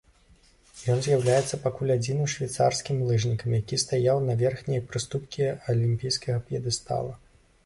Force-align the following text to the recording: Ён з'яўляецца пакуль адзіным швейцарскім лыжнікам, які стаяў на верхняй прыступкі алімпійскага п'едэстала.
Ён 0.93 1.01
з'яўляецца 1.07 1.59
пакуль 1.65 1.93
адзіным 1.95 2.31
швейцарскім 2.35 3.03
лыжнікам, 3.09 3.53
які 3.61 3.79
стаяў 3.85 4.23
на 4.31 4.37
верхняй 4.41 4.83
прыступкі 4.89 5.53
алімпійскага 5.71 6.45
п'едэстала. 6.51 7.13